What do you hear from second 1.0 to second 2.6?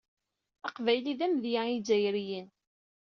d amedya i yizzayriyen.